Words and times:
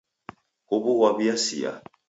Huw'u 0.69 0.91
ghaw'iasia. 0.99 1.71